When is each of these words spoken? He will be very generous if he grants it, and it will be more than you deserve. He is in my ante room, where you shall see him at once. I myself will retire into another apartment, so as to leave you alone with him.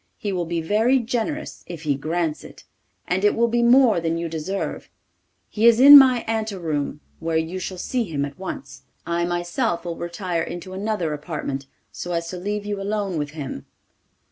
He 0.17 0.31
will 0.33 0.45
be 0.47 0.61
very 0.61 0.97
generous 0.97 1.63
if 1.67 1.83
he 1.83 1.93
grants 1.93 2.43
it, 2.43 2.63
and 3.07 3.23
it 3.23 3.35
will 3.35 3.47
be 3.47 3.61
more 3.61 3.99
than 3.99 4.17
you 4.17 4.27
deserve. 4.27 4.89
He 5.47 5.67
is 5.67 5.79
in 5.79 5.95
my 5.95 6.21
ante 6.27 6.55
room, 6.55 7.01
where 7.19 7.37
you 7.37 7.59
shall 7.59 7.77
see 7.77 8.05
him 8.05 8.25
at 8.25 8.39
once. 8.39 8.81
I 9.05 9.25
myself 9.25 9.85
will 9.85 9.95
retire 9.97 10.41
into 10.41 10.73
another 10.73 11.13
apartment, 11.13 11.67
so 11.91 12.13
as 12.13 12.27
to 12.29 12.37
leave 12.37 12.65
you 12.65 12.81
alone 12.81 13.19
with 13.19 13.29
him. 13.37 13.67